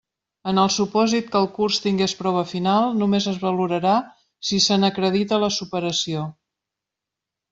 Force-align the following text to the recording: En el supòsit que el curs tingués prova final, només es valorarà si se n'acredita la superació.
En 0.51 0.59
el 0.59 0.69
supòsit 0.75 1.27
que 1.33 1.37
el 1.39 1.43
curs 1.57 1.75
tingués 1.83 2.15
prova 2.21 2.41
final, 2.53 2.87
només 3.01 3.27
es 3.33 3.37
valorarà 3.43 3.93
si 4.51 4.61
se 4.69 4.79
n'acredita 4.85 5.41
la 5.47 5.53
superació. 5.59 6.27